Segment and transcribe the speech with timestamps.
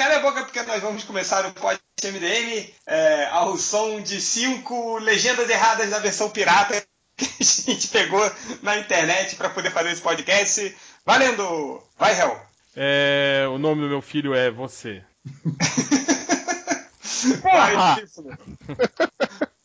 [0.00, 4.96] cala a boca porque nós vamos começar o podcast MDM é, ao som de cinco
[4.96, 6.82] legendas erradas da versão pirata
[7.14, 8.32] que a gente pegou
[8.62, 10.74] na internet para poder fazer esse podcast.
[11.04, 11.82] Valendo!
[11.98, 12.40] Vai, Hel!
[12.74, 15.02] É, o nome do meu filho é Você.
[17.42, 18.02] Vai,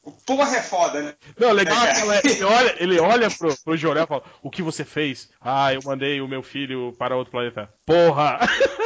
[0.03, 1.13] o porra é foda, né?
[1.39, 4.61] Não, legal é aquela, ele olha, ele olha pro, pro Jorel e fala: O que
[4.61, 5.29] você fez?
[5.39, 7.69] Ah, eu mandei o meu filho para outro planeta.
[7.85, 8.39] Porra!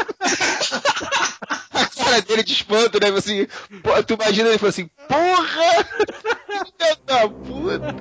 [2.09, 3.09] Cara dele de espanto, né?
[3.15, 3.45] Assim,
[4.07, 5.85] tu imagina ele falando assim: Porra!
[6.79, 7.95] Filha da puta!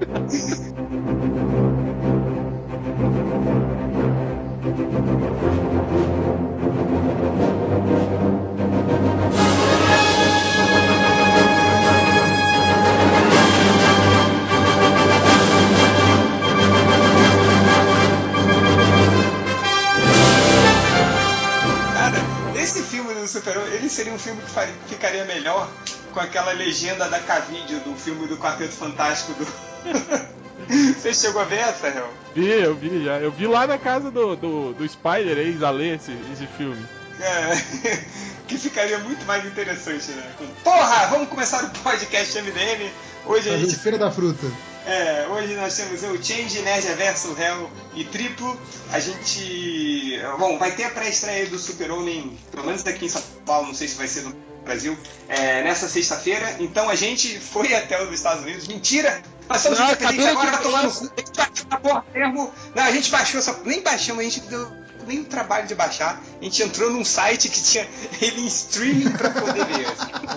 [22.68, 25.68] Esse filme do Super-Homem, ele seria um filme que faria- ficaria melhor
[26.12, 29.46] com aquela legenda da K-Video do filme do Quarteto Fantástico do.
[30.68, 32.12] Você chegou a ver essa, Hel?
[32.34, 33.18] Vi, eu vi já.
[33.18, 36.84] Eu vi lá na casa do, do, do Spider, ex-Alê, esse, esse filme.
[37.20, 38.04] É,
[38.46, 40.22] que ficaria muito mais interessante, né?
[40.62, 42.90] Porra, vamos começar o podcast MDM.
[43.24, 44.46] Hoje a Fazer gente Feira da Fruta.
[44.86, 48.58] É, hoje nós temos o Change, Nerd Reverso, Hell e Triplo.
[48.90, 50.18] A gente.
[50.38, 53.88] Bom, vai ter a pré-estreia do Super-Homem, pelo menos aqui em São Paulo, não sei
[53.88, 54.34] se vai ser no
[54.64, 54.96] Brasil,
[55.28, 56.56] é, nessa sexta-feira.
[56.60, 58.66] Então a gente foi até os Estados Unidos.
[58.66, 59.22] Mentira!
[59.48, 61.10] Não, cabelo agora, de vai tomar no cu.
[61.16, 62.52] A gente baixou a porra mesmo.
[62.74, 64.68] Não, a gente baixou, só, nem baixamos, a gente deu
[65.06, 66.20] nem o trabalho de baixar.
[66.40, 67.88] A gente entrou num site que tinha
[68.20, 69.86] ele em streaming pra poder ver.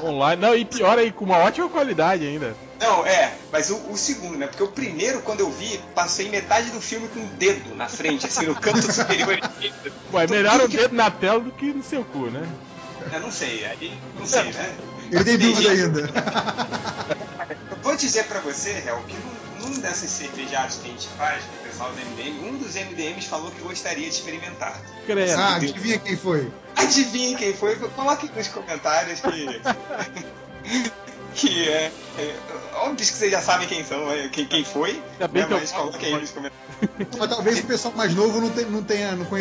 [0.04, 0.42] Online.
[0.42, 2.56] Não, e pior aí, com uma ótima qualidade ainda.
[2.80, 4.48] Não, é, mas o, o segundo, né?
[4.48, 8.26] Porque o primeiro, quando eu vi, passei metade do filme com um dedo na frente,
[8.26, 9.38] assim, no canto superior.
[10.14, 12.48] Ué, melhor o que- dedo na tela do que no seu cu, né?
[13.12, 14.74] Eu não sei, aí não sei, né?
[15.12, 16.10] Ele tem dúvida ainda.
[18.02, 21.70] Dizer pra você, Hel, que num, num dessas cervejadas que a gente faz com o
[21.70, 24.82] pessoal do MDM, um dos MDMs falou que gostaria de experimentar.
[25.06, 25.40] Credo.
[25.40, 26.52] Ah, adivinha quem foi?
[26.76, 27.76] Adivinhe quem foi?
[27.76, 29.62] Coloque nos comentários que.
[31.36, 32.36] que é, é.
[32.74, 35.00] Óbvio que vocês já sabem quem são, é, quem, quem foi.
[35.14, 36.62] Ainda bem né, que mas coloquem aí nos comentários.
[37.20, 39.40] Mas talvez o pessoal mais novo não, tem, não tenha, não conheça